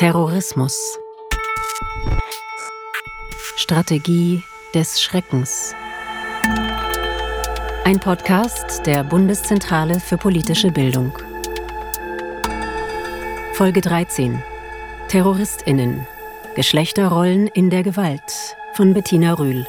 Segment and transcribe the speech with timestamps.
[0.00, 0.98] Terrorismus.
[3.56, 4.42] Strategie
[4.74, 5.74] des Schreckens.
[7.84, 11.12] Ein Podcast der Bundeszentrale für politische Bildung.
[13.52, 14.42] Folge 13.
[15.08, 16.06] Terroristinnen.
[16.56, 19.66] Geschlechterrollen in der Gewalt von Bettina Rühl.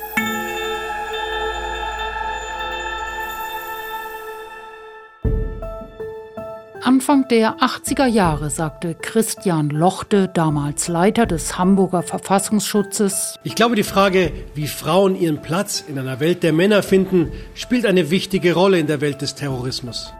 [7.02, 13.81] Anfang der 80er Jahre sagte Christian Lochte, damals Leiter des Hamburger Verfassungsschutzes, Ich glaube, die
[13.81, 18.77] Frage, wie Frauen ihren Platz in einer Welt der Männer finden, spielt eine wichtige Rolle
[18.77, 20.13] in der Welt des Terrorismus.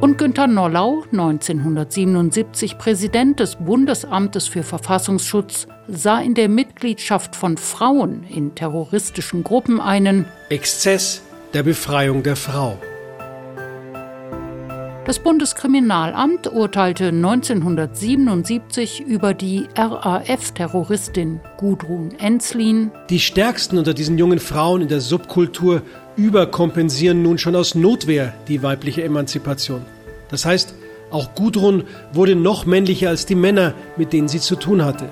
[0.00, 8.24] Und Günter Nollau, 1977 Präsident des Bundesamtes für Verfassungsschutz, sah in der Mitgliedschaft von Frauen
[8.24, 11.20] in terroristischen Gruppen einen Exzess
[11.52, 12.78] der Befreiung der Frau.
[15.06, 22.90] Das Bundeskriminalamt urteilte 1977 über die RAF-Terroristin Gudrun Enzlin.
[23.10, 25.82] Die stärksten unter diesen jungen Frauen in der Subkultur
[26.16, 29.82] überkompensieren nun schon aus Notwehr die weibliche Emanzipation.
[30.30, 30.74] Das heißt,
[31.10, 35.10] auch Gudrun wurde noch männlicher als die Männer, mit denen sie zu tun hatte.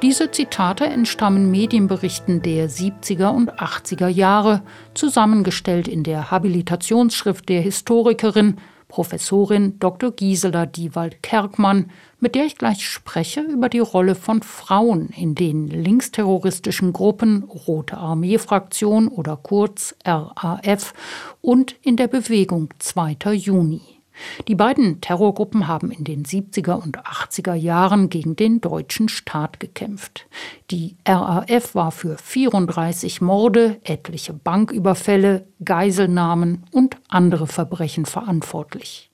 [0.00, 4.62] Diese Zitate entstammen Medienberichten der 70er und 80er Jahre,
[4.94, 10.12] zusammengestellt in der Habilitationsschrift der Historikerin Professorin Dr.
[10.12, 16.92] Gisela Diewald-Kerkmann, mit der ich gleich spreche über die Rolle von Frauen in den linksterroristischen
[16.92, 20.94] Gruppen Rote Armee-Fraktion oder kurz RAF
[21.42, 23.32] und in der Bewegung 2.
[23.32, 23.97] Juni.
[24.46, 30.26] Die beiden Terrorgruppen haben in den 70er und 80er Jahren gegen den deutschen Staat gekämpft.
[30.70, 39.10] Die RAF war für 34 Morde, etliche Banküberfälle, Geiselnahmen und andere Verbrechen verantwortlich.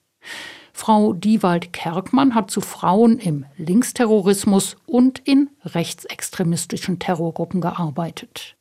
[0.73, 8.57] Frau Diewald-Kerkmann hat zu Frauen im Linksterrorismus und in rechtsextremistischen Terrorgruppen gearbeitet.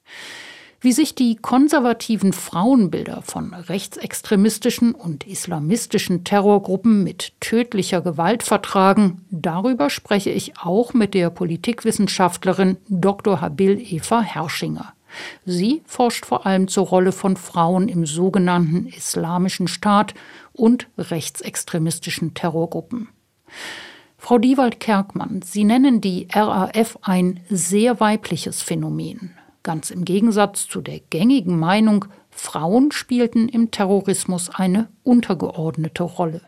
[0.84, 9.88] Wie sich die konservativen Frauenbilder von rechtsextremistischen und islamistischen Terrorgruppen mit tödlicher Gewalt vertragen, darüber
[9.88, 13.40] spreche ich auch mit der Politikwissenschaftlerin Dr.
[13.40, 14.92] Habil Eva Herschinger.
[15.46, 20.12] Sie forscht vor allem zur Rolle von Frauen im sogenannten Islamischen Staat
[20.52, 23.08] und rechtsextremistischen Terrorgruppen.
[24.18, 29.34] Frau Diewald-Kerkmann, Sie nennen die RAF ein sehr weibliches Phänomen.
[29.64, 36.42] Ganz im Gegensatz zu der gängigen Meinung, Frauen spielten im Terrorismus eine untergeordnete Rolle.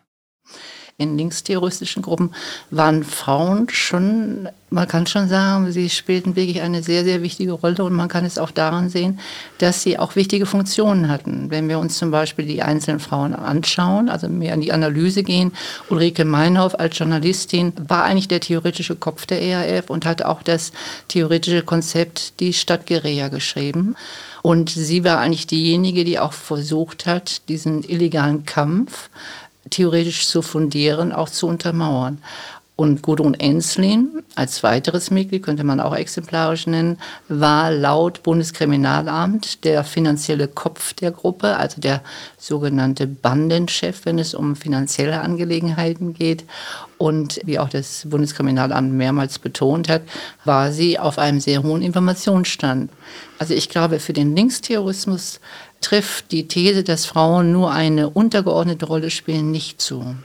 [0.98, 2.30] In linksterroristischen Gruppen
[2.70, 7.84] waren Frauen schon, man kann schon sagen, sie spielten wirklich eine sehr, sehr wichtige Rolle
[7.84, 9.20] und man kann es auch daran sehen,
[9.58, 11.50] dass sie auch wichtige Funktionen hatten.
[11.50, 15.52] Wenn wir uns zum Beispiel die einzelnen Frauen anschauen, also mehr an die Analyse gehen,
[15.90, 20.72] Ulrike Meinhoff als Journalistin war eigentlich der theoretische Kopf der ERF und hat auch das
[21.08, 23.96] theoretische Konzept Die Stadt Gerea geschrieben.
[24.40, 29.10] Und sie war eigentlich diejenige, die auch versucht hat, diesen illegalen Kampf
[29.70, 32.18] theoretisch zu fundieren, auch zu untermauern.
[32.76, 39.82] Und Gudrun Enslin als weiteres Mitglied, könnte man auch exemplarisch nennen, war laut Bundeskriminalamt der
[39.82, 42.02] finanzielle Kopf der Gruppe, also der
[42.36, 46.44] sogenannte Bandenchef, wenn es um finanzielle Angelegenheiten geht.
[46.98, 50.02] Und wie auch das Bundeskriminalamt mehrmals betont hat,
[50.44, 52.90] war sie auf einem sehr hohen Informationsstand.
[53.38, 55.40] Also ich glaube, für den Linksterrorismus
[55.80, 60.16] trifft die These, dass Frauen nur eine untergeordnete Rolle spielen, nicht zu.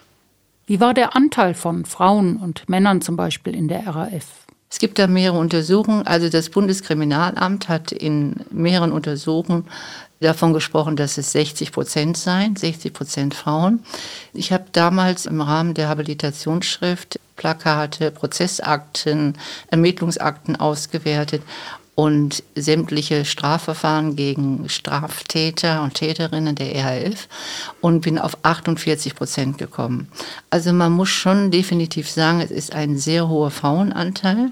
[0.66, 4.26] Wie war der Anteil von Frauen und Männern zum Beispiel in der RAF?
[4.70, 6.08] Es gibt da mehrere Untersuchungen.
[6.08, 9.66] Also das Bundeskriminalamt hat in mehreren Untersuchungen
[10.22, 13.84] davon gesprochen, dass es 60 Prozent seien, 60 Prozent Frauen.
[14.34, 19.36] Ich habe damals im Rahmen der Habilitationsschrift Plakate, Prozessakten,
[19.72, 21.42] Ermittlungsakten ausgewertet
[21.96, 27.28] und sämtliche Strafverfahren gegen Straftäter und Täterinnen der RAF
[27.82, 30.08] und bin auf 48 Prozent gekommen.
[30.52, 34.52] Also man muss schon definitiv sagen, es ist ein sehr hoher Frauenanteil.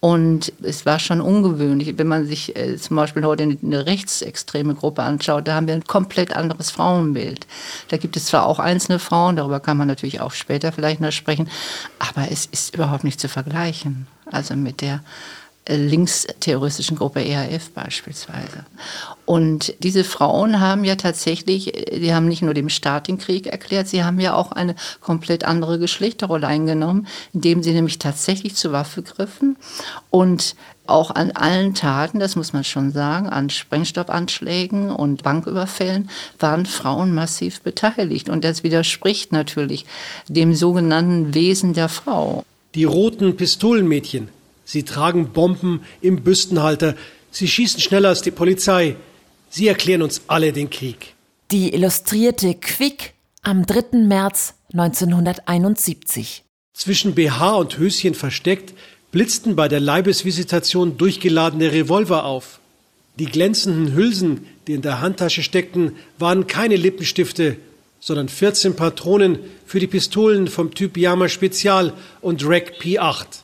[0.00, 5.02] Und es war schon ungewöhnlich, wenn man sich äh, zum Beispiel heute eine rechtsextreme Gruppe
[5.02, 7.46] anschaut, da haben wir ein komplett anderes Frauenbild.
[7.88, 11.12] Da gibt es zwar auch einzelne Frauen, darüber kann man natürlich auch später vielleicht noch
[11.12, 11.50] sprechen,
[11.98, 14.06] aber es ist überhaupt nicht zu vergleichen.
[14.24, 15.02] Also mit der
[15.76, 18.64] linksterroristischen Gruppe ERF beispielsweise.
[19.24, 23.88] Und diese Frauen haben ja tatsächlich, die haben nicht nur dem Staat den Krieg erklärt,
[23.88, 29.02] sie haben ja auch eine komplett andere Geschlechterrolle eingenommen, indem sie nämlich tatsächlich zur Waffe
[29.02, 29.56] griffen
[30.10, 30.56] und
[30.90, 37.14] auch an allen Taten, das muss man schon sagen, an Sprengstoffanschlägen und Banküberfällen waren Frauen
[37.14, 38.28] massiv beteiligt.
[38.28, 39.86] Und das widerspricht natürlich
[40.28, 42.44] dem sogenannten Wesen der Frau.
[42.74, 44.28] Die roten Pistolenmädchen.
[44.70, 46.94] Sie tragen Bomben im Büstenhalter.
[47.32, 48.94] Sie schießen schneller als die Polizei.
[49.48, 51.14] Sie erklären uns alle den Krieg.
[51.50, 53.98] Die illustrierte Quick am 3.
[53.98, 56.44] März 1971.
[56.72, 58.72] Zwischen BH und Höschen versteckt
[59.10, 62.60] blitzten bei der Leibesvisitation durchgeladene Revolver auf.
[63.18, 67.56] Die glänzenden Hülsen, die in der Handtasche steckten, waren keine Lippenstifte,
[67.98, 73.42] sondern 14 Patronen für die Pistolen vom Typ Yama Spezial und Rack P8.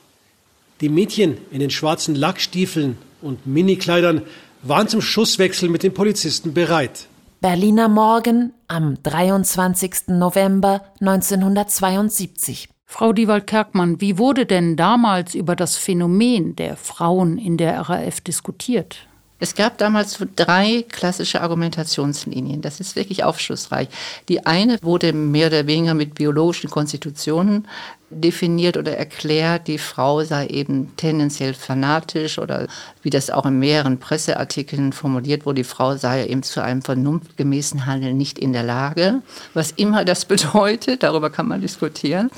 [0.79, 4.21] Die Mädchen in den schwarzen Lackstiefeln und Minikleidern
[4.61, 7.07] waren zum Schusswechsel mit den Polizisten bereit.
[7.41, 10.09] Berliner Morgen am 23.
[10.09, 12.69] November 1972.
[12.85, 19.07] Frau Diewald-Kerkmann, wie wurde denn damals über das Phänomen der Frauen in der RAF diskutiert?
[19.39, 22.61] Es gab damals drei klassische Argumentationslinien.
[22.61, 23.87] Das ist wirklich aufschlussreich.
[24.29, 27.67] Die eine wurde mehr oder weniger mit biologischen Konstitutionen
[28.09, 32.67] definiert oder erklärt, die Frau sei eben tendenziell fanatisch oder
[33.01, 37.85] wie das auch in mehreren Presseartikeln formuliert wurde, die Frau sei eben zu einem vernunftgemäßen
[37.85, 39.21] Handeln nicht in der Lage.
[39.53, 42.31] Was immer das bedeutet, darüber kann man diskutieren.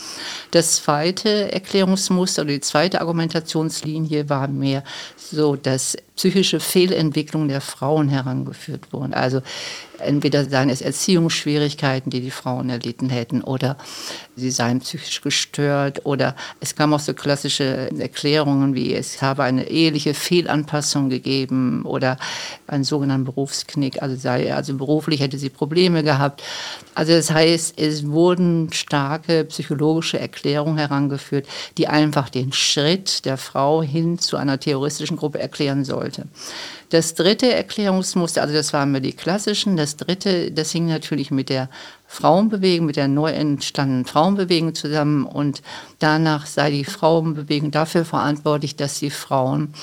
[0.51, 4.83] Das zweite Erklärungsmuster oder die zweite Argumentationslinie war mehr
[5.17, 9.13] so, dass psychische Fehlentwicklung der Frauen herangeführt wurden.
[9.13, 9.41] Also
[10.01, 13.77] entweder seien es Erziehungsschwierigkeiten, die die Frauen erlitten hätten, oder
[14.35, 19.69] sie seien psychisch gestört, oder es kam auch so klassische Erklärungen wie es habe eine
[19.69, 22.17] eheliche Fehlanpassung gegeben oder
[22.67, 26.43] einen sogenannten Berufsknick, also sei also beruflich hätte sie Probleme gehabt.
[26.95, 31.47] Also das heißt, es wurden starke psychologische Erklärungen herangeführt,
[31.77, 36.27] die einfach den Schritt der Frau hin zu einer terroristischen Gruppe erklären sollte.
[36.89, 41.49] Das dritte Erklärungsmuster, also das waren wir die klassischen, das dritte, das hing natürlich mit
[41.49, 41.69] der
[42.07, 45.61] Frauenbewegung, mit der neu entstandenen Frauenbewegung zusammen und
[45.99, 49.73] danach sei die Frauenbewegung dafür verantwortlich, dass die Frauen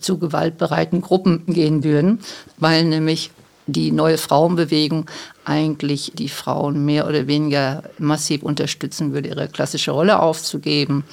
[0.00, 2.20] zu gewaltbereiten Gruppen gehen würden,
[2.56, 3.30] weil nämlich
[3.66, 5.04] die neue Frauenbewegung
[5.44, 11.04] eigentlich die Frauen mehr oder weniger massiv unterstützen würde, ihre klassische Rolle aufzugeben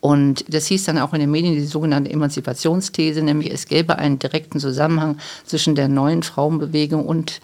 [0.00, 4.18] und das hieß dann auch in den Medien die sogenannte Emanzipationsthese, nämlich es gäbe einen
[4.18, 7.40] direkten Zusammenhang zwischen der neuen Frauenbewegung und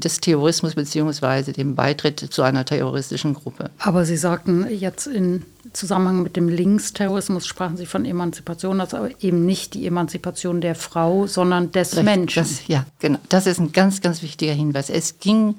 [0.00, 3.70] des Terrorismus beziehungsweise dem Beitritt zu einer terroristischen Gruppe.
[3.78, 9.10] Aber Sie sagten jetzt in Zusammenhang mit dem Linksterrorismus sprachen Sie von Emanzipation, das aber
[9.20, 12.42] eben nicht die Emanzipation der Frau, sondern des Recht, Menschen.
[12.42, 13.18] Das, ja, genau.
[13.28, 14.88] Das ist ein ganz, ganz wichtiger Hinweis.
[14.88, 15.56] Es ging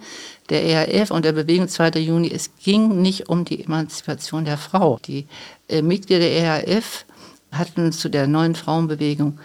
[0.50, 1.92] der ERF und der Bewegung 2.
[2.00, 5.00] Juni, es ging nicht um die Emanzipation der Frau.
[5.06, 5.28] Die
[5.68, 7.06] äh, Mitglieder der ERF
[7.52, 9.40] hatten zu der neuen Frauenbewegung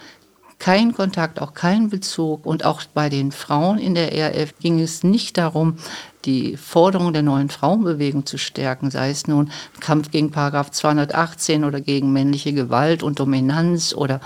[0.59, 2.45] keinen Kontakt, auch keinen Bezug.
[2.45, 5.77] Und auch bei den Frauen in der ERF ging es nicht darum,
[6.25, 11.81] die Forderung der neuen Frauenbewegung zu stärken, sei es nun Kampf gegen Paragraph 218 oder
[11.81, 14.21] gegen männliche Gewalt und Dominanz oder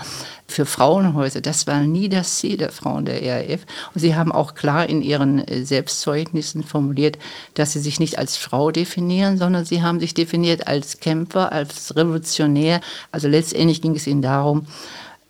[0.46, 1.40] für Frauenhäuser.
[1.40, 3.66] Das war nie das Ziel der Frauen der ERF.
[3.94, 7.18] Und sie haben auch klar in ihren äh, Selbstzeugnissen formuliert,
[7.54, 11.94] dass sie sich nicht als Frau definieren, sondern sie haben sich definiert als Kämpfer, als
[11.96, 12.80] Revolutionär.
[13.12, 14.66] Also letztendlich ging es ihnen darum,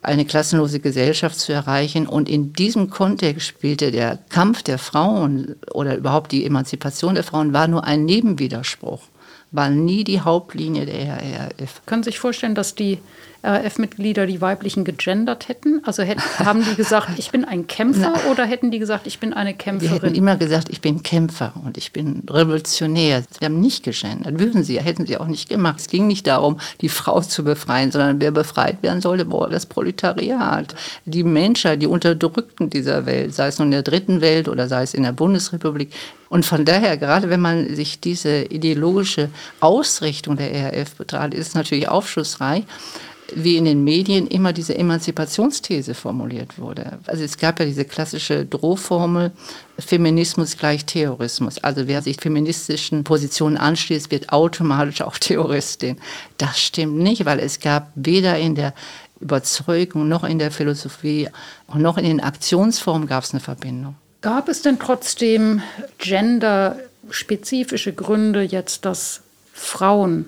[0.01, 2.07] eine klassenlose Gesellschaft zu erreichen.
[2.07, 7.53] Und in diesem Kontext spielte der Kampf der Frauen oder überhaupt die Emanzipation der Frauen
[7.53, 9.03] war nur ein Nebenwiderspruch,
[9.51, 11.17] war nie die Hauptlinie der
[11.59, 11.81] RAF.
[11.85, 12.99] Können Sie sich vorstellen, dass die
[13.43, 15.81] RAF-Mitglieder die weiblichen gegendert hätten?
[15.83, 19.19] Also hätten, haben die gesagt, ich bin ein Kämpfer Na, oder hätten die gesagt, ich
[19.19, 19.99] bin eine Kämpferin?
[19.99, 23.23] Die hätten immer gesagt, ich bin Kämpfer und ich bin Revolutionär.
[23.39, 25.79] Sie haben nicht gegendert, würden sie, hätten sie auch nicht gemacht.
[25.79, 29.65] Es ging nicht darum, die Frau zu befreien, sondern wer befreit werden sollte, war das
[29.65, 30.75] Proletariat.
[31.05, 34.83] Die Menschheit, die Unterdrückten dieser Welt, sei es nun in der dritten Welt oder sei
[34.83, 35.91] es in der Bundesrepublik.
[36.29, 39.29] Und von daher, gerade wenn man sich diese ideologische
[39.59, 42.63] Ausrichtung der RAF betrachtet, ist es natürlich aufschlussreich,
[43.35, 46.99] wie in den Medien immer diese Emanzipationsthese formuliert wurde.
[47.07, 49.31] Also es gab ja diese klassische Drohformel,
[49.79, 51.57] Feminismus gleich Terrorismus.
[51.63, 55.97] Also wer sich feministischen Positionen anschließt, wird automatisch auch Terroristin.
[56.37, 58.73] Das stimmt nicht, weil es gab weder in der
[59.19, 61.29] Überzeugung noch in der Philosophie
[61.73, 63.95] noch in den Aktionsformen gab es eine Verbindung.
[64.21, 65.61] Gab es denn trotzdem
[65.97, 69.21] genderspezifische Gründe jetzt, dass
[69.53, 70.25] Frauen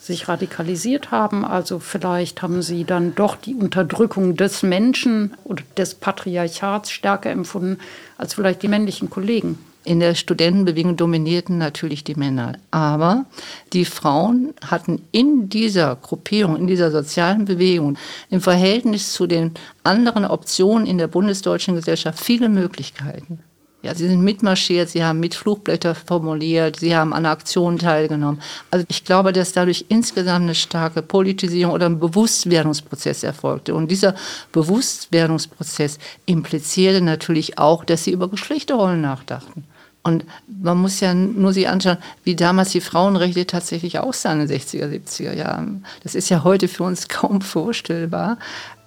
[0.00, 1.44] sich radikalisiert haben.
[1.44, 7.78] Also vielleicht haben sie dann doch die Unterdrückung des Menschen oder des Patriarchats stärker empfunden
[8.16, 9.58] als vielleicht die männlichen Kollegen.
[9.82, 12.58] In der Studentenbewegung dominierten natürlich die Männer.
[12.70, 13.24] Aber
[13.72, 17.96] die Frauen hatten in dieser Gruppierung, in dieser sozialen Bewegung
[18.28, 19.52] im Verhältnis zu den
[19.82, 23.40] anderen Optionen in der bundesdeutschen Gesellschaft viele Möglichkeiten.
[23.82, 28.42] Ja, sie sind mitmarschiert, sie haben mit Flugblätter formuliert, sie haben an Aktionen teilgenommen.
[28.70, 33.74] Also ich glaube, dass dadurch insgesamt eine starke Politisierung oder ein Bewusstwerdungsprozess erfolgte.
[33.74, 34.14] Und dieser
[34.52, 39.64] Bewusstwerdungsprozess implizierte natürlich auch, dass sie über Geschlechterrollen nachdachten.
[40.02, 44.58] Und man muss ja nur sich anschauen, wie damals die Frauenrechte tatsächlich aussahen in den
[44.58, 45.86] 60er, 70er Jahren.
[46.02, 48.38] Das ist ja heute für uns kaum vorstellbar,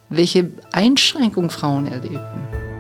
[0.09, 2.72] welche Einschränkungen Frauen erlebten.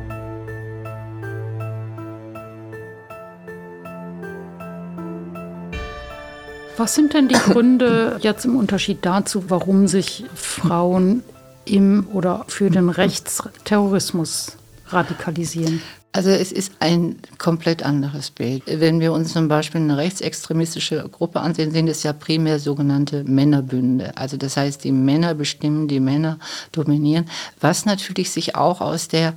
[6.75, 11.23] Was sind denn die Gründe jetzt im Unterschied dazu, warum sich Frauen
[11.65, 15.81] im oder für den Rechtsterrorismus radikalisieren?
[16.15, 18.63] Also es ist ein komplett anderes Bild.
[18.67, 24.15] Wenn wir uns zum Beispiel eine rechtsextremistische Gruppe ansehen, sind es ja primär sogenannte Männerbünde.
[24.15, 26.37] Also das heißt, die Männer bestimmen, die Männer
[26.71, 27.25] dominieren,
[27.59, 29.33] was natürlich sich auch aus der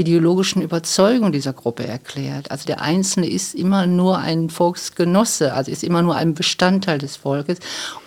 [0.00, 2.50] ideologischen Überzeugung dieser Gruppe erklärt.
[2.50, 7.16] Also der Einzelne ist immer nur ein Volksgenosse, also ist immer nur ein Bestandteil des
[7.16, 7.58] Volkes.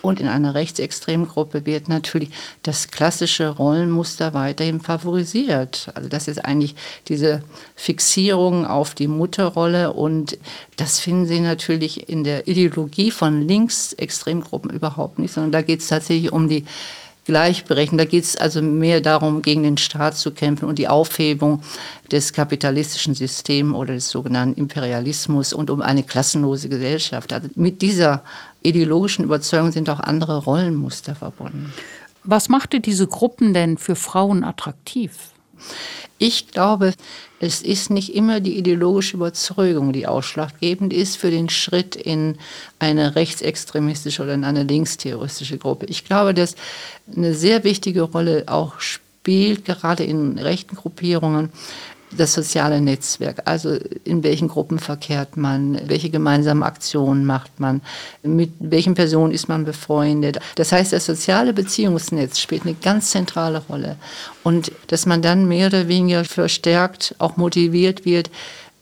[0.01, 2.29] Und in einer rechtsextremen Gruppe wird natürlich
[2.63, 5.91] das klassische Rollenmuster weiterhin favorisiert.
[5.93, 6.75] Also das ist eigentlich
[7.07, 7.43] diese
[7.75, 10.37] Fixierung auf die Mutterrolle und
[10.77, 15.87] das finden Sie natürlich in der Ideologie von Linksextremgruppen überhaupt nicht, sondern da geht es
[15.87, 16.65] tatsächlich um die
[17.25, 17.99] gleichberechtigt.
[17.99, 21.61] Da geht es also mehr darum, gegen den Staat zu kämpfen und die Aufhebung
[22.11, 27.33] des kapitalistischen Systems oder des sogenannten Imperialismus und um eine klassenlose Gesellschaft.
[27.33, 28.23] Also mit dieser
[28.61, 31.73] ideologischen Überzeugung sind auch andere Rollenmuster verbunden.
[32.23, 35.32] Was machte diese Gruppen denn für Frauen attraktiv?
[36.17, 36.93] Ich glaube,
[37.39, 42.37] es ist nicht immer die ideologische Überzeugung, die ausschlaggebend ist für den Schritt in
[42.79, 45.87] eine rechtsextremistische oder in eine linksterroristische Gruppe.
[45.87, 46.55] Ich glaube, dass
[47.13, 51.49] eine sehr wichtige Rolle auch spielt, gerade in rechten Gruppierungen,
[52.17, 57.81] das soziale Netzwerk, also in welchen Gruppen verkehrt man, welche gemeinsamen Aktionen macht man,
[58.23, 60.39] mit welchen Personen ist man befreundet.
[60.55, 63.97] Das heißt, das soziale Beziehungsnetz spielt eine ganz zentrale Rolle.
[64.43, 68.29] Und dass man dann mehr oder weniger verstärkt auch motiviert wird,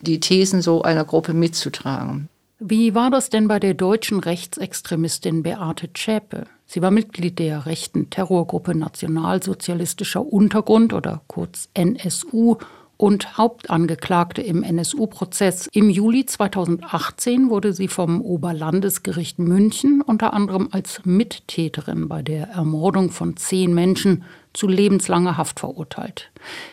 [0.01, 2.27] die Thesen so einer Gruppe mitzutragen.
[2.59, 6.45] Wie war das denn bei der deutschen Rechtsextremistin Beate Zschäpe?
[6.67, 12.57] Sie war Mitglied der rechten Terrorgruppe Nationalsozialistischer Untergrund oder kurz NSU
[13.01, 15.67] und Hauptangeklagte im NSU-Prozess.
[15.73, 23.09] Im Juli 2018 wurde sie vom Oberlandesgericht München unter anderem als Mittäterin bei der Ermordung
[23.09, 26.29] von zehn Menschen zu lebenslanger Haft verurteilt.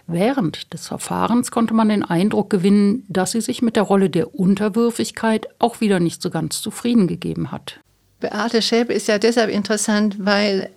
[0.07, 4.35] Während des Verfahrens konnte man den Eindruck gewinnen, dass sie sich mit der Rolle der
[4.39, 7.81] Unterwürfigkeit auch wieder nicht so ganz zufrieden gegeben hat.
[8.21, 10.71] Beate Schäpe ist ja deshalb interessant, weil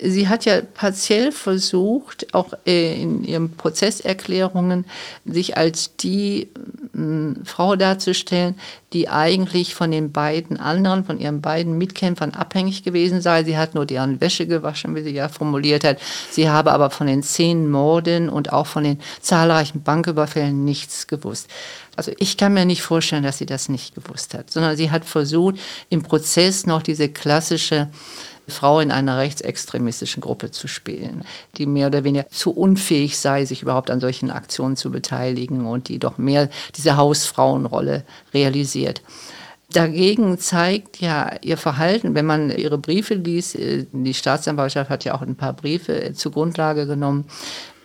[0.00, 4.84] Sie hat ja partiell versucht, auch äh, in ihren Prozesserklärungen,
[5.24, 6.48] sich als die
[6.94, 8.54] äh, Frau darzustellen,
[8.92, 13.42] die eigentlich von den beiden anderen, von ihren beiden Mitkämpfern abhängig gewesen sei.
[13.42, 15.98] Sie hat nur deren Wäsche gewaschen, wie sie ja formuliert hat.
[16.30, 21.48] Sie habe aber von den zehn Morden und auch von den zahlreichen Banküberfällen nichts gewusst.
[21.96, 25.04] Also ich kann mir nicht vorstellen, dass sie das nicht gewusst hat, sondern sie hat
[25.04, 25.56] versucht,
[25.90, 27.88] im Prozess noch diese klassische
[28.50, 31.24] Frau in einer rechtsextremistischen Gruppe zu spielen,
[31.56, 35.88] die mehr oder weniger zu unfähig sei, sich überhaupt an solchen Aktionen zu beteiligen und
[35.88, 39.02] die doch mehr diese Hausfrauenrolle realisiert.
[39.70, 45.14] Dagegen zeigt ja ihr Verhalten, wenn man ihre Briefe liest, äh, die Staatsanwaltschaft hat ja
[45.14, 47.26] auch ein paar Briefe äh, zur Grundlage genommen,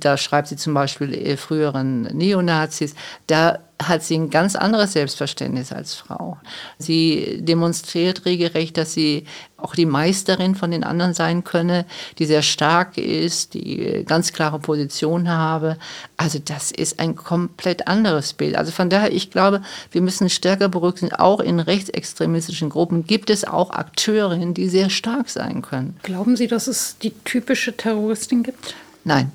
[0.03, 2.95] da schreibt sie zum Beispiel äh, früheren Neonazis,
[3.27, 6.37] da hat sie ein ganz anderes Selbstverständnis als Frau.
[6.77, 9.25] Sie demonstriert regelrecht, dass sie
[9.57, 11.85] auch die Meisterin von den anderen sein könne,
[12.19, 15.77] die sehr stark ist, die ganz klare Position habe.
[16.17, 18.55] Also das ist ein komplett anderes Bild.
[18.55, 23.45] Also von daher, ich glaube, wir müssen stärker berücksichtigen, auch in rechtsextremistischen Gruppen gibt es
[23.45, 25.97] auch Akteurinnen, die sehr stark sein können.
[26.03, 28.75] Glauben Sie, dass es die typische Terroristin gibt?
[29.03, 29.31] Nein.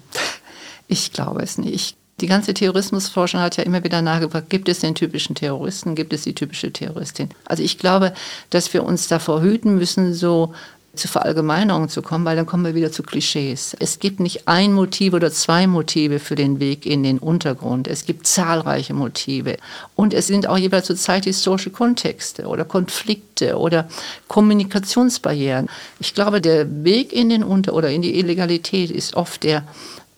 [0.88, 1.96] Ich glaube es nicht.
[2.20, 6.22] Die ganze Terrorismusforschung hat ja immer wieder nachgefragt, gibt es den typischen Terroristen, gibt es
[6.22, 7.28] die typische Terroristin?
[7.44, 8.12] Also ich glaube,
[8.50, 10.52] dass wir uns davor hüten müssen, so
[10.94, 13.76] zu Verallgemeinerungen zu kommen, weil dann kommen wir wieder zu Klischees.
[13.78, 17.86] Es gibt nicht ein Motiv oder zwei Motive für den Weg in den Untergrund.
[17.86, 19.56] Es gibt zahlreiche Motive.
[19.94, 23.88] Und es sind auch jeweils zur Zeit historische Kontexte oder Konflikte oder
[24.26, 25.68] Kommunikationsbarrieren.
[26.00, 29.62] Ich glaube, der Weg in den Unter- oder in die Illegalität ist oft der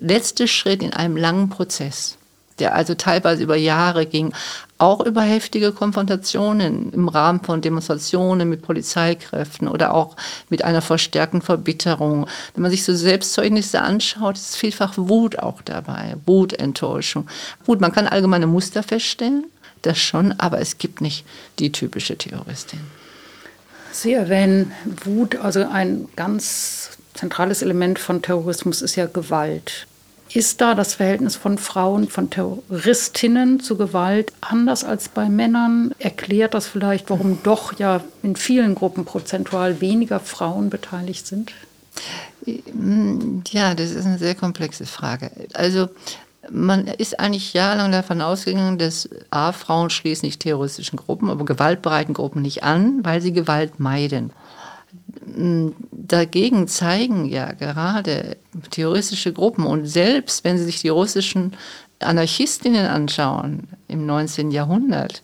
[0.00, 2.16] letzte Schritt in einem langen Prozess,
[2.58, 4.32] der also teilweise über Jahre ging.
[4.80, 10.16] auch über heftige Konfrontationen im Rahmen von Demonstrationen mit Polizeikräften oder auch
[10.48, 12.26] mit einer verstärkten Verbitterung.
[12.54, 17.28] Wenn man sich so Selbstzeugnisse anschaut, ist vielfach Wut auch dabei, Wut, Enttäuschung.
[17.66, 19.44] Wut, man kann allgemeine Muster feststellen,
[19.82, 21.26] das schon, aber es gibt nicht
[21.58, 22.80] die typische Terroristin.
[23.92, 24.72] Sie erwähnen
[25.04, 29.86] Wut, also ein ganz zentrales Element von Terrorismus ist ja Gewalt.
[30.32, 35.92] Ist da das Verhältnis von Frauen, von Terroristinnen zu Gewalt anders als bei Männern?
[35.98, 41.52] Erklärt das vielleicht, warum doch ja in vielen Gruppen prozentual weniger Frauen beteiligt sind?
[42.46, 45.32] Ja, das ist eine sehr komplexe Frage.
[45.52, 45.88] Also
[46.48, 52.14] man ist eigentlich jahrelang davon ausgegangen, dass A, Frauen schließen nicht terroristischen Gruppen, aber gewaltbereiten
[52.14, 54.32] Gruppen nicht an, weil sie Gewalt meiden.
[55.92, 58.36] Dagegen zeigen ja gerade
[58.70, 61.52] terroristische Gruppen und selbst wenn Sie sich die russischen
[62.00, 64.50] Anarchistinnen anschauen im 19.
[64.50, 65.22] Jahrhundert,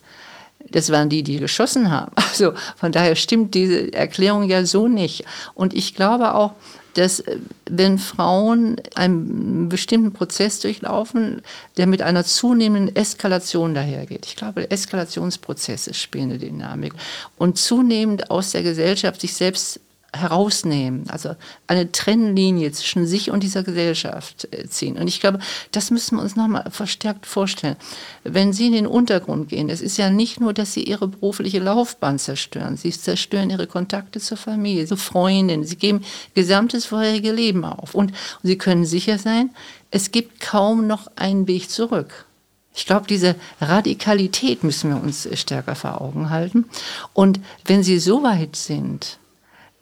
[0.69, 2.11] das waren die, die geschossen haben.
[2.29, 5.25] Also von daher stimmt diese Erklärung ja so nicht.
[5.55, 6.53] Und ich glaube auch,
[6.97, 7.37] dass äh,
[7.69, 11.41] wenn Frauen einen bestimmten Prozess durchlaufen,
[11.77, 14.25] der mit einer zunehmenden Eskalation dahergeht.
[14.25, 16.93] Ich glaube, Eskalationsprozesse spielen eine Dynamik
[17.37, 19.79] und zunehmend aus der Gesellschaft sich selbst
[20.13, 21.35] herausnehmen, also
[21.67, 24.97] eine Trennlinie zwischen sich und dieser Gesellschaft äh, ziehen.
[24.97, 25.39] Und ich glaube,
[25.71, 27.75] das müssen wir uns nochmal verstärkt vorstellen.
[28.23, 31.59] Wenn Sie in den Untergrund gehen, es ist ja nicht nur, dass Sie Ihre berufliche
[31.59, 37.65] Laufbahn zerstören, Sie zerstören Ihre Kontakte zur Familie, zur Freundin, Sie geben gesamtes vorherige Leben
[37.65, 37.93] auf.
[37.93, 39.49] Und Sie können sicher sein,
[39.91, 42.25] es gibt kaum noch einen Weg zurück.
[42.73, 46.65] Ich glaube, diese Radikalität müssen wir uns stärker vor Augen halten.
[47.13, 49.17] Und wenn Sie so weit sind,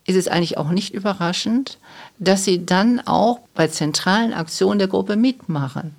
[0.05, 1.79] ist es eigentlich auch nicht überraschend,
[2.19, 5.95] dass sie dann auch bei zentralen Aktionen der Gruppe mitmachen.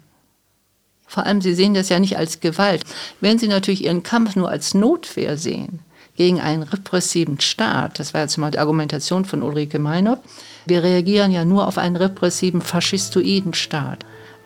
[1.06, 2.84] Vor allem, sie sehen das ja nicht als Gewalt.
[3.20, 5.80] Wenn sie natürlich ihren Kampf nur als Notwehr sehen
[6.16, 10.18] gegen einen repressiven Staat, das war jetzt mal die Argumentation von Ulrike Meinhoff,
[10.66, 14.04] wir reagieren ja nur auf einen repressiven, faschistoiden Staat,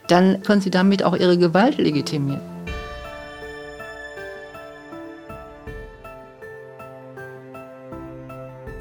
[0.08, 2.59] dann können sie damit auch ihre Gewalt legitimieren.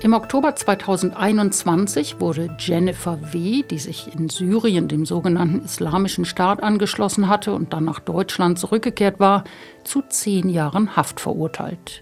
[0.10, 7.30] Im Oktober 2021 wurde Jennifer W., die sich in Syrien dem sogenannten Islamischen Staat angeschlossen
[7.30, 9.44] hatte und dann nach Deutschland zurückgekehrt war,
[9.84, 12.02] zu zehn Jahren Haft verurteilt.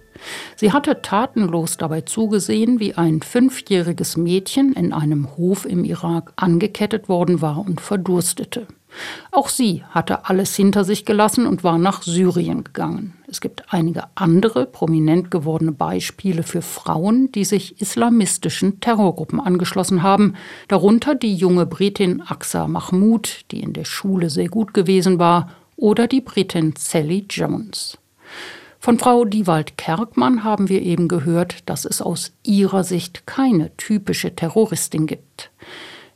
[0.55, 7.09] Sie hatte tatenlos dabei zugesehen, wie ein fünfjähriges Mädchen in einem Hof im Irak angekettet
[7.09, 8.67] worden war und verdurstete.
[9.31, 13.13] Auch sie hatte alles hinter sich gelassen und war nach Syrien gegangen.
[13.27, 20.35] Es gibt einige andere prominent gewordene Beispiele für Frauen, die sich islamistischen Terrorgruppen angeschlossen haben,
[20.67, 26.07] darunter die junge Britin Aksa Mahmoud, die in der Schule sehr gut gewesen war, oder
[26.07, 27.97] die Britin Sally Jones.
[28.79, 34.35] Von Frau Diewald Kerkmann haben wir eben gehört, dass es aus ihrer Sicht keine typische
[34.35, 35.51] Terroristin gibt.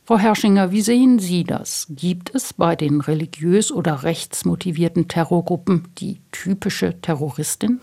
[0.04, 1.86] Frau Herschinger, wie sehen Sie das?
[1.88, 7.80] Gibt es bei den religiös oder rechtsmotivierten Terrorgruppen die typische Terroristin?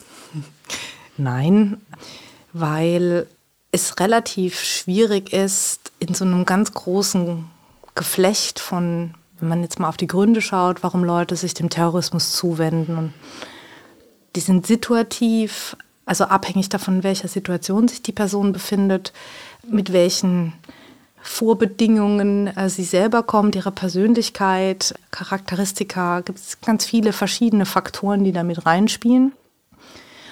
[1.17, 1.77] Nein,
[2.51, 3.25] weil
[3.71, 7.45] es relativ schwierig ist, in so einem ganz großen
[7.95, 12.33] Geflecht von, wenn man jetzt mal auf die Gründe schaut, warum Leute sich dem Terrorismus
[12.33, 12.97] zuwenden.
[12.97, 13.13] Und
[14.35, 19.13] die sind situativ, also abhängig davon, in welcher Situation sich die Person befindet,
[19.65, 20.51] mit welchen
[21.21, 28.31] Vorbedingungen äh, sie selber kommt, ihre Persönlichkeit, Charakteristika, gibt es ganz viele verschiedene Faktoren, die
[28.31, 29.33] damit reinspielen.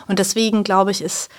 [0.08, 1.30] Und deswegen glaube ich, ist,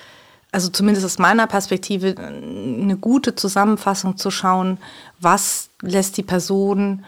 [0.51, 4.77] also zumindest aus meiner Perspektive, eine gute Zusammenfassung zu schauen,
[5.19, 7.03] was lässt die Person,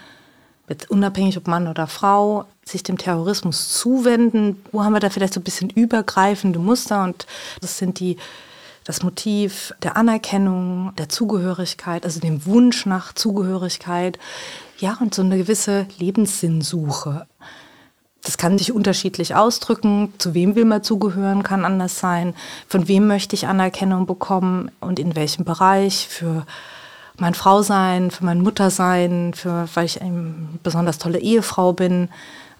[0.89, 4.63] unabhängig ob Mann oder Frau, sich dem Terrorismus zuwenden.
[4.71, 7.04] Wo haben wir da vielleicht so ein bisschen übergreifende Muster?
[7.04, 7.27] Und
[7.60, 8.17] das sind die
[8.84, 14.17] das Motiv der Anerkennung, der Zugehörigkeit, also dem Wunsch nach Zugehörigkeit,
[14.78, 17.28] ja, und so eine gewisse Lebenssinnsuche.
[18.24, 20.13] Das kann sich unterschiedlich ausdrücken.
[20.17, 22.36] Zu wem will man zugehören, kann anders sein.
[22.67, 26.08] Von wem möchte ich Anerkennung bekommen und in welchem Bereich?
[26.08, 26.46] Für
[27.17, 32.10] mein Frausein, für mein Muttersein, für, weil ich eine besonders tolle Ehefrau bin.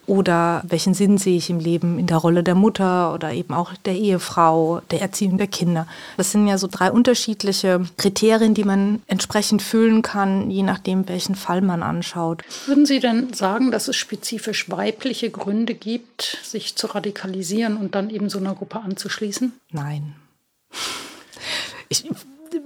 [0.06, 3.72] Oder welchen Sinn sehe ich im Leben in der Rolle der Mutter oder eben auch
[3.84, 5.86] der Ehefrau, der Erziehung der Kinder?
[6.16, 11.36] Das sind ja so drei unterschiedliche Kriterien, die man entsprechend füllen kann, je nachdem, welchen
[11.36, 12.42] Fall man anschaut.
[12.66, 18.10] Würden Sie denn sagen, dass es spezifisch weibliche Gründe gibt, sich zu radikalisieren und dann
[18.10, 19.52] eben so einer Gruppe anzuschließen?
[19.70, 20.16] Nein.
[21.88, 22.04] Ich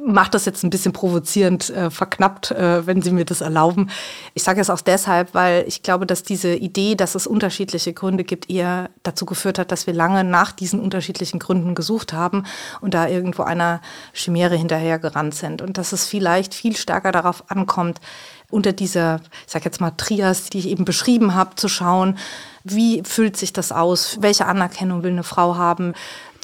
[0.07, 3.91] mache das jetzt ein bisschen provozierend äh, verknappt, äh, wenn Sie mir das erlauben.
[4.35, 8.23] Ich sage es auch deshalb, weil ich glaube, dass diese Idee, dass es unterschiedliche Gründe
[8.23, 12.45] gibt, eher dazu geführt hat, dass wir lange nach diesen unterschiedlichen Gründen gesucht haben
[12.81, 13.81] und da irgendwo einer
[14.13, 15.61] Chimäre hinterhergerannt sind.
[15.61, 18.01] Und dass es vielleicht viel stärker darauf ankommt,
[18.49, 22.17] unter dieser, ich sage jetzt mal, Trias, die ich eben beschrieben habe, zu schauen,
[22.63, 24.19] wie füllt sich das aus?
[24.21, 25.95] Welche Anerkennung will eine Frau haben?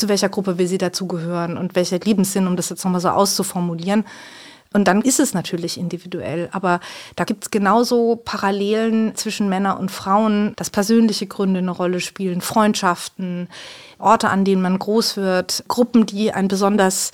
[0.02, 1.56] Zu welcher Gruppe will sie dazugehören?
[1.56, 4.04] Und welcher Lebenssinn, um das jetzt nochmal so auszuformulieren?
[4.72, 6.48] Und dann ist es natürlich individuell.
[6.50, 6.80] Aber
[7.14, 12.40] da gibt es genauso Parallelen zwischen Männern und Frauen, dass persönliche Gründe eine Rolle spielen,
[12.40, 13.46] Freundschaften,
[14.00, 17.12] Orte, an denen man groß wird, Gruppen, die ein besonders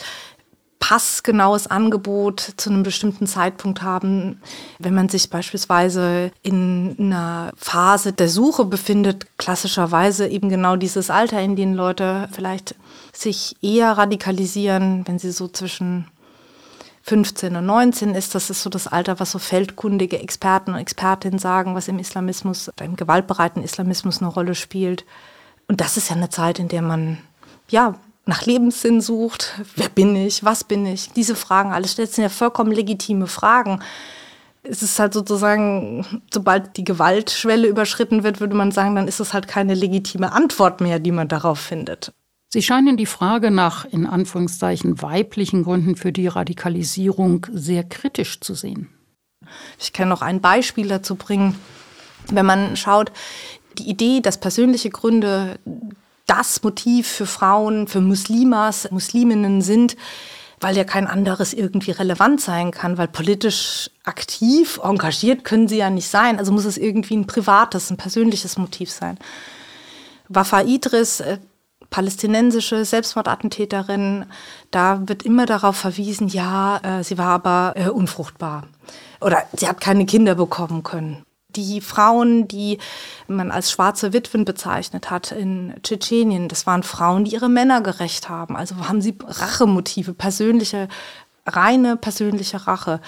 [0.78, 4.40] passgenaues Angebot zu einem bestimmten Zeitpunkt haben.
[4.78, 11.40] Wenn man sich beispielsweise in einer Phase der Suche befindet, klassischerweise eben genau dieses Alter,
[11.40, 12.74] in dem Leute vielleicht
[13.12, 16.06] sich eher radikalisieren, wenn sie so zwischen
[17.02, 21.38] 15 und 19 ist, das ist so das Alter, was so feldkundige Experten und Expertinnen
[21.38, 25.06] sagen, was im Islamismus, im gewaltbereiten Islamismus eine Rolle spielt.
[25.68, 27.18] Und das ist ja eine Zeit, in der man
[27.68, 27.94] ja
[28.28, 29.54] nach Lebenssinn sucht.
[29.74, 30.44] Wer bin ich?
[30.44, 31.10] Was bin ich?
[31.12, 33.80] Diese Fragen, alles das sind ja vollkommen legitime Fragen.
[34.62, 39.32] Es ist halt sozusagen, sobald die Gewaltschwelle überschritten wird, würde man sagen, dann ist es
[39.32, 42.12] halt keine legitime Antwort mehr, die man darauf findet.
[42.50, 48.54] Sie scheinen die Frage nach in Anführungszeichen weiblichen Gründen für die Radikalisierung sehr kritisch zu
[48.54, 48.90] sehen.
[49.78, 51.54] Ich kann noch ein Beispiel dazu bringen.
[52.30, 53.10] Wenn man schaut,
[53.78, 55.58] die Idee, dass persönliche Gründe
[56.28, 59.96] das Motiv für Frauen, für Muslimas, Musliminnen sind,
[60.60, 65.90] weil ja kein anderes irgendwie relevant sein kann, weil politisch aktiv, engagiert können sie ja
[65.90, 66.38] nicht sein.
[66.38, 69.18] Also muss es irgendwie ein privates, ein persönliches Motiv sein.
[70.28, 71.38] Wafa Idris, äh,
[71.90, 74.26] palästinensische Selbstmordattentäterin,
[74.70, 78.64] da wird immer darauf verwiesen, ja, äh, sie war aber äh, unfruchtbar
[79.20, 81.24] oder sie hat keine Kinder bekommen können
[81.56, 82.78] die Frauen, die
[83.26, 88.28] man als schwarze Witwen bezeichnet hat in Tschetschenien, das waren Frauen, die ihre Männer gerecht
[88.28, 88.56] haben.
[88.56, 90.88] Also haben sie Rachemotive, persönliche,
[91.46, 93.00] reine persönliche Rache.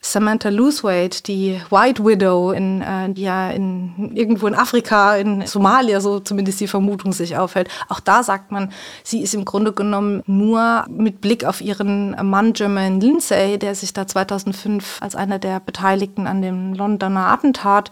[0.00, 6.20] Samantha Loosewaite, die White Widow, in, äh, ja in, irgendwo in Afrika, in Somalia, so
[6.20, 7.68] zumindest die Vermutung sich aufhält.
[7.88, 12.52] Auch da sagt man, sie ist im Grunde genommen nur mit Blick auf ihren Mann
[12.54, 17.90] Jermaine Lindsay, der sich da 2005 als einer der Beteiligten an dem Londoner Attentat,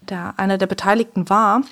[0.00, 1.62] der einer der Beteiligten war,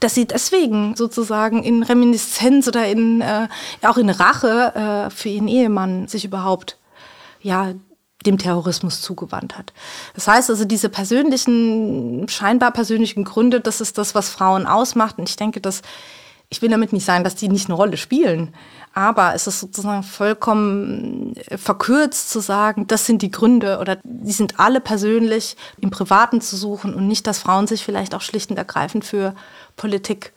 [0.00, 3.48] dass sie deswegen sozusagen in Reminiszenz oder in, äh,
[3.82, 6.78] auch in Rache äh, für ihren Ehemann sich überhaupt
[7.40, 7.74] ja,
[8.26, 9.72] dem Terrorismus zugewandt hat.
[10.14, 15.18] Das heißt also, diese persönlichen, scheinbar persönlichen Gründe, das ist das, was Frauen ausmacht.
[15.18, 15.82] Und ich denke, dass
[16.48, 18.54] ich will damit nicht sagen, dass die nicht eine Rolle spielen,
[18.94, 24.60] aber es ist sozusagen vollkommen verkürzt zu sagen, das sind die Gründe oder die sind
[24.60, 28.58] alle persönlich im Privaten zu suchen und nicht, dass Frauen sich vielleicht auch schlicht und
[28.58, 29.34] ergreifend für
[29.76, 30.32] Politik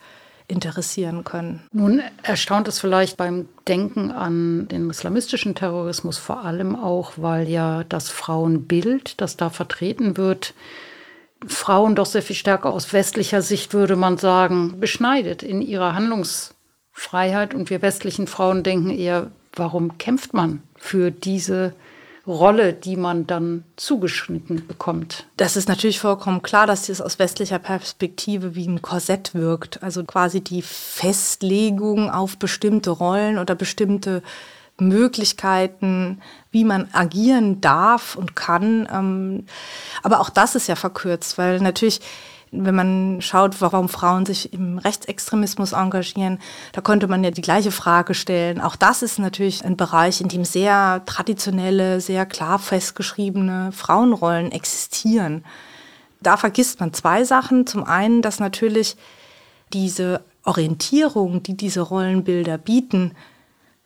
[0.50, 1.62] interessieren können.
[1.72, 7.84] Nun erstaunt es vielleicht beim Denken an den islamistischen Terrorismus vor allem auch, weil ja
[7.84, 10.54] das Frauenbild, das da vertreten wird,
[11.46, 17.54] Frauen doch sehr viel stärker aus westlicher Sicht, würde man sagen, beschneidet in ihrer Handlungsfreiheit.
[17.54, 21.72] Und wir westlichen Frauen denken eher, warum kämpft man für diese
[22.30, 25.26] Rolle, die man dann zugeschnitten bekommt.
[25.36, 29.82] Das ist natürlich vollkommen klar, dass das aus westlicher Perspektive wie ein Korsett wirkt.
[29.82, 34.22] Also quasi die Festlegung auf bestimmte Rollen oder bestimmte
[34.78, 38.88] Möglichkeiten, wie man agieren darf und kann.
[38.92, 39.46] Ähm,
[40.02, 42.00] aber auch das ist ja verkürzt, weil natürlich
[42.52, 46.40] wenn man schaut, warum Frauen sich im Rechtsextremismus engagieren,
[46.72, 48.60] da könnte man ja die gleiche Frage stellen.
[48.60, 55.44] Auch das ist natürlich ein Bereich, in dem sehr traditionelle, sehr klar festgeschriebene Frauenrollen existieren.
[56.20, 57.66] Da vergisst man zwei Sachen.
[57.66, 58.96] Zum einen, dass natürlich
[59.72, 63.12] diese Orientierung, die diese Rollenbilder bieten,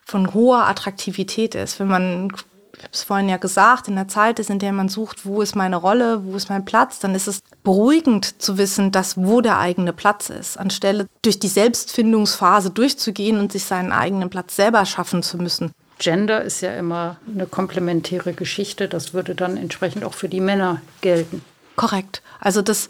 [0.07, 1.81] von hoher Attraktivität ist.
[1.81, 2.33] Wenn man
[2.77, 5.43] ich habe es vorhin ja gesagt, in der Zeit ist, in der man sucht, wo
[5.43, 9.41] ist meine Rolle, wo ist mein Platz, dann ist es beruhigend zu wissen, dass wo
[9.41, 14.85] der eigene Platz ist, anstelle durch die Selbstfindungsphase durchzugehen und sich seinen eigenen Platz selber
[14.87, 15.73] schaffen zu müssen.
[15.99, 20.83] Gender ist ja immer eine komplementäre Geschichte, das würde dann entsprechend auch für die Männer
[21.01, 21.45] gelten.
[21.77, 22.23] Korrekt.
[22.41, 22.89] Also das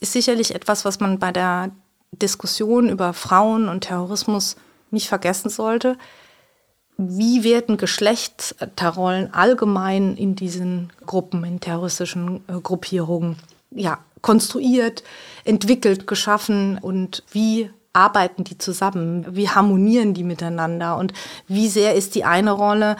[0.00, 1.70] ist sicherlich etwas, was man bei der
[2.12, 4.56] Diskussion über Frauen und Terrorismus
[4.90, 5.96] nicht vergessen sollte
[7.08, 13.36] wie werden Geschlechterrollen allgemein in diesen Gruppen, in terroristischen äh, Gruppierungen,
[13.70, 15.02] ja, konstruiert,
[15.44, 19.26] entwickelt, geschaffen und wie arbeiten die zusammen?
[19.30, 20.96] Wie harmonieren die miteinander?
[20.96, 21.12] Und
[21.48, 22.96] wie sehr ist die eine Rolle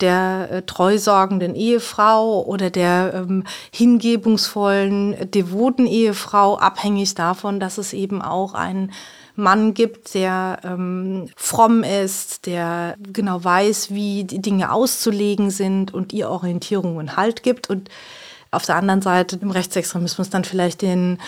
[0.00, 8.20] der äh, treusorgenden Ehefrau oder der ähm, hingebungsvollen, devoten Ehefrau abhängig davon, dass es eben
[8.20, 8.92] auch einen
[9.34, 16.12] Mann gibt, der ähm, fromm ist, der genau weiß, wie die Dinge auszulegen sind und
[16.12, 17.70] ihr Orientierung und Halt gibt.
[17.70, 17.88] Und
[18.50, 21.18] auf der anderen Seite im Rechtsextremismus dann vielleicht den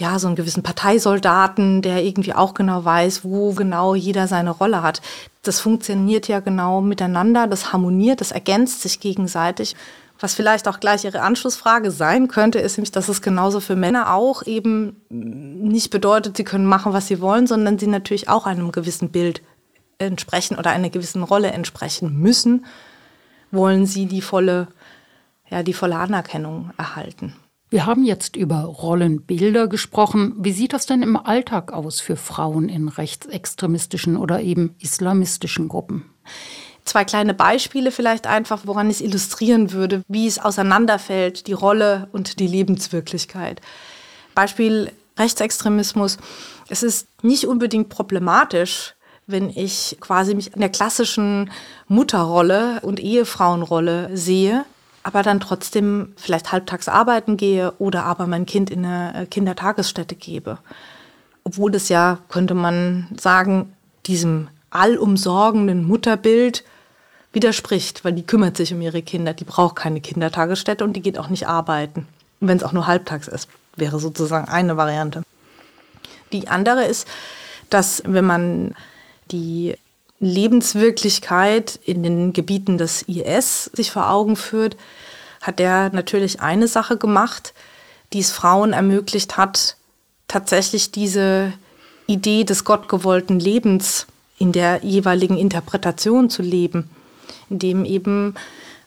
[0.00, 4.82] ja, so einen gewissen Parteisoldaten, der irgendwie auch genau weiß, wo genau jeder seine Rolle
[4.82, 5.02] hat.
[5.42, 9.76] Das funktioniert ja genau miteinander, das harmoniert, das ergänzt sich gegenseitig.
[10.20, 14.14] Was vielleicht auch gleich Ihre Anschlussfrage sein könnte, ist nämlich, dass es genauso für Männer
[14.14, 18.70] auch eben nicht bedeutet, sie können machen, was sie wollen, sondern sie natürlich auch einem
[18.70, 19.42] gewissen Bild
[19.98, 22.66] entsprechen oder einer gewissen Rolle entsprechen müssen,
[23.50, 24.68] wollen sie die volle,
[25.48, 27.34] ja, die volle Anerkennung erhalten.
[27.70, 30.34] Wir haben jetzt über Rollenbilder gesprochen.
[30.38, 36.04] Wie sieht das denn im Alltag aus für Frauen in rechtsextremistischen oder eben islamistischen Gruppen?
[36.90, 42.08] Zwei kleine Beispiele vielleicht einfach, woran ich es illustrieren würde, wie es auseinanderfällt, die Rolle
[42.10, 43.60] und die Lebenswirklichkeit.
[44.34, 46.18] Beispiel Rechtsextremismus.
[46.68, 48.96] Es ist nicht unbedingt problematisch,
[49.28, 51.52] wenn ich quasi mich in der klassischen
[51.86, 54.64] Mutterrolle und Ehefrauenrolle sehe
[55.02, 60.58] aber dann trotzdem vielleicht halbtags arbeiten gehe oder aber mein Kind in eine Kindertagesstätte gebe.
[61.44, 63.72] Obwohl das ja, könnte man sagen,
[64.06, 66.64] diesem allumsorgenden Mutterbild
[67.32, 71.18] widerspricht, weil die kümmert sich um ihre Kinder, die braucht keine Kindertagesstätte und die geht
[71.18, 72.06] auch nicht arbeiten.
[72.40, 75.22] Wenn es auch nur halbtags ist, wäre sozusagen eine Variante.
[76.32, 77.06] Die andere ist,
[77.68, 78.74] dass wenn man
[79.30, 79.76] die
[80.18, 84.76] Lebenswirklichkeit in den Gebieten des IS sich vor Augen führt,
[85.40, 87.54] hat er natürlich eine Sache gemacht,
[88.12, 89.76] die es Frauen ermöglicht hat,
[90.28, 91.52] tatsächlich diese
[92.06, 94.06] Idee des gottgewollten Lebens
[94.38, 96.90] in der jeweiligen Interpretation zu leben,
[97.48, 98.34] indem eben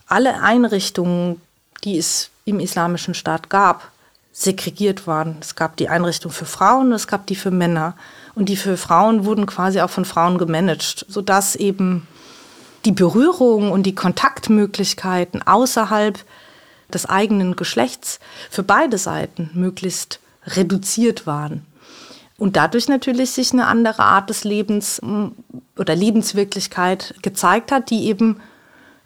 [0.08, 1.42] alle Einrichtungen,
[1.84, 3.92] die es im islamischen Staat gab,
[4.32, 5.38] segregiert waren.
[5.40, 7.96] Es gab die Einrichtung für Frauen, es gab die für Männer.
[8.36, 12.08] Und die für Frauen wurden quasi auch von Frauen gemanagt, sodass eben
[12.86, 16.20] die Berührung und die Kontaktmöglichkeiten außerhalb
[16.92, 21.66] des eigenen Geschlechts für beide Seiten möglichst reduziert waren.
[22.38, 25.28] Und dadurch natürlich sich eine andere Art des Lebens mm,
[25.78, 28.42] oder Lebenswirklichkeit gezeigt hat, die eben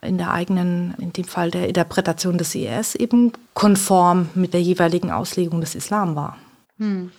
[0.02, 5.12] in der eigenen, in dem Fall der Interpretation des IS, eben konform mit der jeweiligen
[5.12, 6.38] Auslegung des Islam war.
[6.78, 7.12] Hm.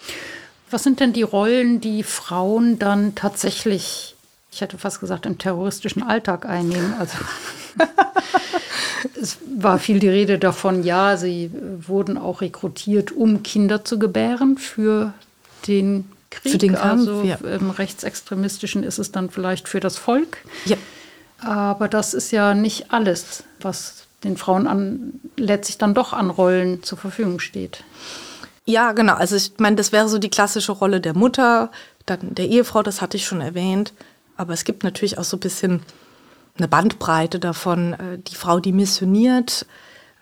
[0.71, 4.15] Was sind denn die Rollen, die Frauen dann tatsächlich,
[4.53, 6.95] ich hätte fast gesagt, im terroristischen Alltag einnehmen?
[6.99, 7.17] Also
[9.21, 11.51] es war viel die Rede davon, ja, sie
[11.87, 15.15] wurden auch rekrutiert, um Kinder zu gebären für
[15.67, 16.53] den Krieg.
[16.53, 17.37] Für den Kampf, also ja.
[17.37, 20.39] im rechtsextremistischen ist es dann vielleicht für das Volk.
[20.67, 20.77] Ja.
[21.41, 26.83] Aber das ist ja nicht alles, was den Frauen an, letztlich dann doch an Rollen
[26.83, 27.85] zur Verfügung steht.
[28.65, 29.15] Ja, genau.
[29.15, 31.71] Also ich meine, das wäre so die klassische Rolle der Mutter,
[32.07, 33.93] dann der Ehefrau, das hatte ich schon erwähnt.
[34.37, 35.83] Aber es gibt natürlich auch so ein bisschen
[36.57, 37.95] eine Bandbreite davon.
[37.95, 39.67] Äh, die Frau, die missioniert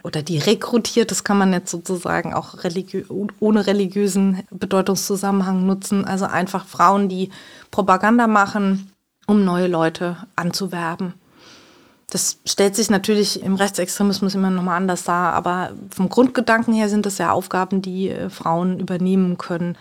[0.06, 3.02] oder die rekrutiert, das kann man jetzt sozusagen auch religiö
[3.40, 6.04] ohne religiösen Bedeutungszusammenhang nutzen.
[6.04, 7.30] Also einfach Frauen, die
[7.72, 8.92] Propaganda machen,
[9.26, 11.14] um neue Leute anzuwerben.
[12.08, 17.04] Das stellt sich natürlich im Rechtsextremismus immer nochmal anders dar, aber vom Grundgedanken her sind
[17.04, 19.76] das ja Aufgaben, die äh, Frauen übernehmen können.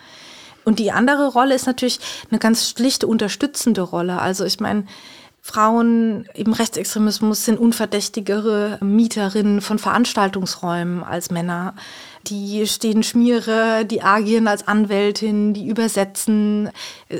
[0.63, 1.99] Und die andere Rolle ist natürlich
[2.31, 4.19] eine ganz schlichte unterstützende Rolle.
[4.19, 4.85] Also ich meine,
[5.47, 11.75] Frauen im Rechtsextremismus sind unverdächtigere Mieterinnen von Veranstaltungsräumen als Männer.
[12.25, 16.71] Die stehen Schmiere, die agieren als Anwältin, die übersetzen.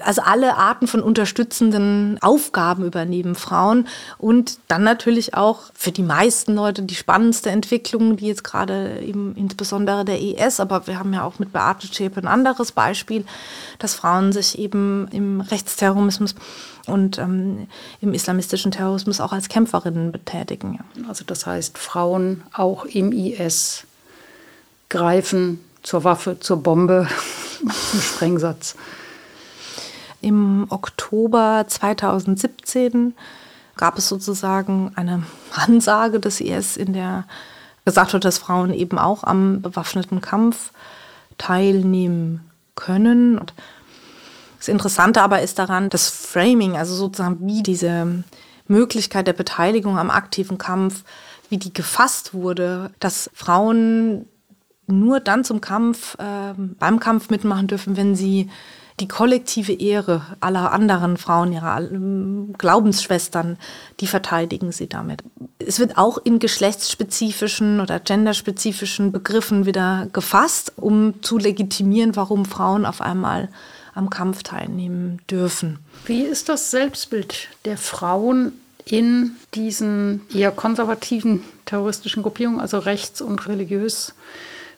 [0.01, 3.88] Also alle Arten von unterstützenden Aufgaben übernehmen Frauen.
[4.17, 9.35] Und dann natürlich auch für die meisten Leute die spannendste Entwicklung, die jetzt gerade eben
[9.35, 13.23] insbesondere der ES, aber wir haben ja auch mit Beate Zschäpe ein anderes Beispiel,
[13.77, 16.33] dass Frauen sich eben im Rechtsterrorismus
[16.88, 17.67] und ähm,
[18.02, 20.80] im islamistischen Terrorismus auch als Kämpferinnen betätigen.
[20.80, 21.10] Ja.
[21.10, 23.86] Also das heißt, Frauen auch im IS
[24.89, 27.08] greifen zur Waffe, zur Bombe,
[27.91, 28.76] zum Sprengsatz.
[30.21, 33.13] Im Oktober 2017
[33.78, 37.26] gab es sozusagen eine Ansage des IS, in der
[37.86, 40.71] gesagt wird, dass Frauen eben auch am bewaffneten Kampf
[41.38, 42.41] teilnehmen
[42.76, 43.38] können.
[43.38, 43.54] Und
[44.65, 48.23] das Interessante aber ist daran, das Framing, also sozusagen wie diese
[48.67, 51.04] Möglichkeit der Beteiligung am aktiven Kampf,
[51.49, 54.25] wie die gefasst wurde, dass Frauen
[54.88, 58.49] nur dann zum Kampf, äh, beim Kampf mitmachen dürfen, wenn sie
[58.99, 63.58] die kollektive Ehre aller anderen Frauen, ihrer ähm, Glaubensschwestern,
[63.99, 65.21] die verteidigen sie damit.
[65.60, 72.88] Es wird auch in geschlechtsspezifischen oder genderspezifischen Begriffen wieder gefasst, um zu legitimieren, warum Frauen
[72.88, 73.49] auf einmal
[73.95, 75.79] am Kampf teilnehmen dürfen.
[76.05, 78.51] Wie ist das Selbstbild der Frauen
[78.84, 84.13] in diesen eher konservativen terroristischen Gruppierungen, also rechts und religiös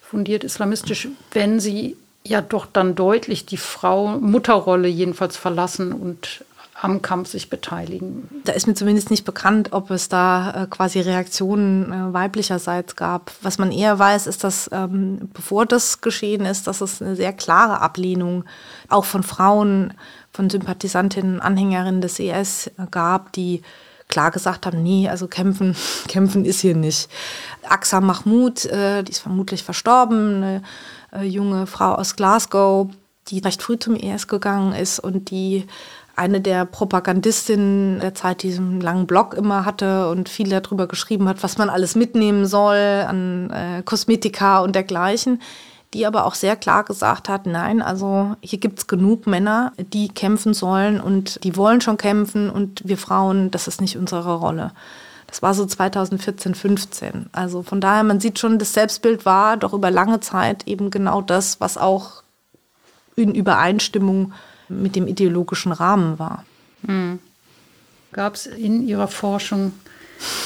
[0.01, 6.45] fundiert islamistisch, wenn sie ja doch dann deutlich die Frau, Mutterrolle jedenfalls verlassen und
[6.79, 8.29] am Kampf sich beteiligen.
[8.43, 13.31] Da ist mir zumindest nicht bekannt, ob es da äh, quasi Reaktionen äh, weiblicherseits gab.
[13.41, 17.33] Was man eher weiß, ist, dass ähm, bevor das geschehen ist, dass es eine sehr
[17.33, 18.43] klare Ablehnung
[18.89, 19.93] auch von Frauen,
[20.31, 23.63] von Sympathisantinnen, Anhängerinnen des IS e gab, die
[24.07, 25.75] klar gesagt haben, nee, also kämpfen,
[26.07, 27.09] kämpfen ist hier nicht.
[27.67, 30.61] Aksa Mahmoud, äh, die ist vermutlich verstorben, eine
[31.11, 32.89] äh, junge Frau aus Glasgow,
[33.29, 35.65] die recht früh zum IS gegangen ist und die
[36.17, 41.43] eine der Propagandistinnen der Zeit diesen langen Blog immer hatte und viel darüber geschrieben hat,
[41.43, 45.39] was man alles mitnehmen soll an äh, Kosmetika und dergleichen
[45.93, 50.09] die aber auch sehr klar gesagt hat, nein, also hier gibt es genug Männer, die
[50.09, 54.71] kämpfen sollen und die wollen schon kämpfen und wir Frauen, das ist nicht unsere Rolle.
[55.27, 57.29] Das war so 2014, 15.
[57.31, 61.21] Also von daher, man sieht schon, das Selbstbild war doch über lange Zeit eben genau
[61.21, 62.23] das, was auch
[63.15, 64.33] in Übereinstimmung
[64.69, 66.45] mit dem ideologischen Rahmen war.
[66.85, 67.19] Hm.
[68.11, 69.73] Gab es in Ihrer Forschung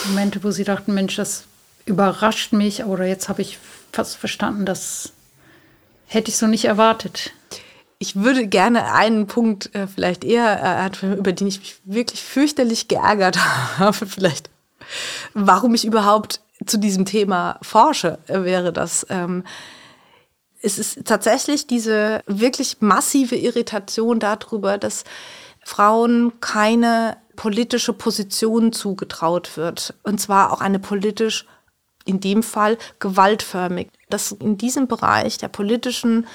[0.07, 1.45] Momente, wo Sie dachten, Mensch, das
[1.85, 3.57] überrascht mich oder jetzt habe ich
[3.91, 5.13] fast verstanden, dass
[6.11, 7.31] Hätte ich so nicht erwartet.
[7.97, 12.89] Ich würde gerne einen Punkt äh, vielleicht eher, äh, über den ich mich wirklich fürchterlich
[12.89, 13.37] geärgert
[13.79, 14.49] habe, vielleicht,
[15.33, 19.07] warum ich überhaupt zu diesem Thema forsche, äh, wäre das.
[19.09, 19.45] Ähm,
[20.61, 25.03] es ist tatsächlich diese wirklich massive Irritation darüber, dass
[25.63, 29.95] Frauen keine politische Position zugetraut wird.
[30.03, 31.47] Und zwar auch eine politisch,
[32.05, 36.27] in dem Fall, gewaltförmig dass in diesem Bereich der politischen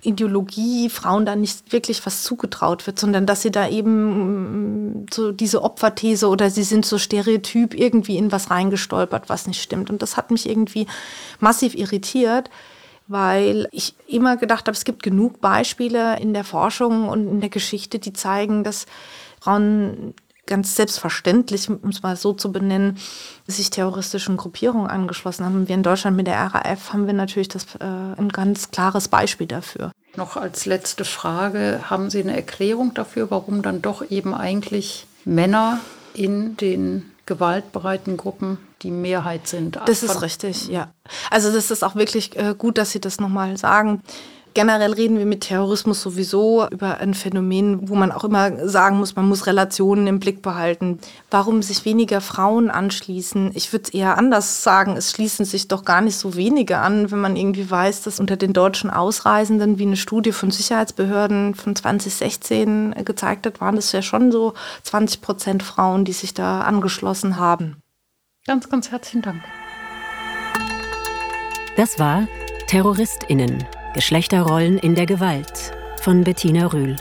[0.00, 5.32] Ideologie Frauen da nicht wirklich was zugetraut wird, sondern dass sie da eben mm, so
[5.32, 9.90] diese Opferthese oder sie sind so stereotyp irgendwie in was reingestolpert, was nicht stimmt.
[9.90, 10.86] Und das hat mich irgendwie
[11.40, 12.48] massiv irritiert,
[13.08, 17.50] weil ich immer gedacht habe, es gibt genug Beispiele in der Forschung und in der
[17.50, 18.86] Geschichte, die zeigen, dass
[19.40, 20.14] Frauen
[20.46, 22.98] ganz selbstverständlich, um es mal so zu benennen,
[23.46, 25.68] sich terroristischen Gruppierungen angeschlossen haben.
[25.68, 29.46] Wir in Deutschland mit der RAF haben wir natürlich das, äh, ein ganz klares Beispiel
[29.46, 29.92] dafür.
[30.16, 35.80] Noch als letzte Frage, haben Sie eine Erklärung dafür, warum dann doch eben eigentlich Männer
[36.14, 39.78] in den gewaltbereiten Gruppen die Mehrheit sind?
[39.86, 40.92] Das ist richtig, ja.
[41.30, 44.02] Also das ist auch wirklich äh, gut, dass Sie das nochmal sagen.
[44.54, 49.14] Generell reden wir mit Terrorismus sowieso über ein Phänomen, wo man auch immer sagen muss,
[49.14, 50.98] man muss Relationen im Blick behalten.
[51.30, 53.52] Warum sich weniger Frauen anschließen?
[53.54, 57.12] Ich würde es eher anders sagen, es schließen sich doch gar nicht so wenige an,
[57.12, 61.76] wenn man irgendwie weiß, dass unter den deutschen Ausreisenden, wie eine Studie von Sicherheitsbehörden von
[61.76, 67.36] 2016 gezeigt hat, waren es ja schon so 20 Prozent Frauen, die sich da angeschlossen
[67.38, 67.80] haben.
[68.48, 69.44] Ganz, ganz herzlichen Dank.
[71.76, 72.26] Das war
[72.66, 76.96] Terroristinnen Geschlechterrollen in der Gewalt von Bettina Rühl.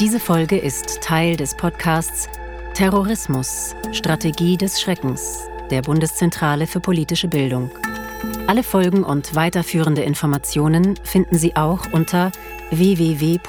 [0.00, 2.30] Diese Folge ist Teil des Podcasts
[2.72, 7.70] Terrorismus, Strategie des Schreckens der Bundeszentrale für politische Bildung.
[8.46, 12.32] Alle Folgen und weiterführende Informationen finden Sie auch unter
[12.70, 13.44] www.bpb.de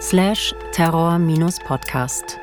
[0.00, 2.38] slash terror-podcast.